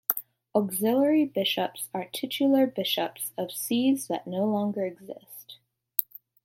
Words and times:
Auxiliary 0.55 1.25
bishops 1.25 1.87
are 1.93 2.09
titular 2.11 2.65
bishops 2.65 3.33
of 3.37 3.51
sees 3.51 4.07
that 4.07 4.25
no 4.25 4.45
longer 4.47 4.83
exist. 4.83 5.59